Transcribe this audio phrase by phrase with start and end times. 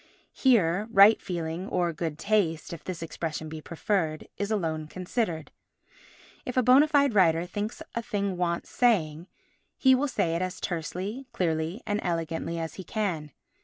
[0.33, 5.51] Here, right feeling—or good taste, if this expression be preferred—is alone considered.
[6.43, 9.27] If a bona fide writer thinks a thing wants saying,
[9.77, 13.31] he will say it as tersely, clearly and elegantly as he can.